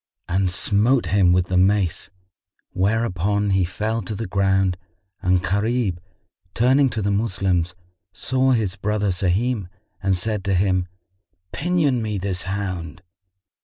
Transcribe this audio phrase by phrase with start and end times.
[0.27, 2.09] and smote him with the mace,
[2.71, 4.75] whereupon he fell to the ground
[5.21, 5.99] and Gharib,
[6.55, 7.75] turning to the Moslems,
[8.11, 9.67] saw his brother Sahim
[10.01, 10.87] and said to him,
[11.51, 13.03] "Pinion me this hound."